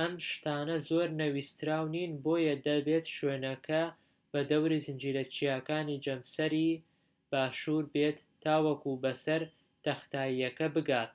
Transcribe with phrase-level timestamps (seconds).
[0.00, 3.82] ئەم شتانە زۆر نەویستراو نین بۆیە دەبێت شوێنپێکە
[4.30, 6.80] بە دەوری زنجیرە چیاکانی جەمسەری
[7.30, 9.42] باشوور بێت تاوەکو بەسەر
[9.84, 11.14] تەختاییەکە بگات